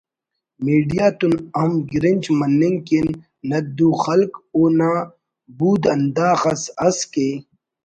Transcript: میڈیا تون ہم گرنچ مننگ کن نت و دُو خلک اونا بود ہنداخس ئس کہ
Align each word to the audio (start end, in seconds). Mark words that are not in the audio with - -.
میڈیا 0.65 1.07
تون 1.19 1.33
ہم 1.59 1.71
گرنچ 1.91 2.23
مننگ 2.39 2.77
کن 2.87 3.07
نت 3.49 3.65
و 3.67 3.71
دُو 3.77 3.89
خلک 4.03 4.31
اونا 4.55 4.91
بود 5.57 5.81
ہنداخس 5.93 6.61
ئس 6.85 6.97
کہ 7.11 7.27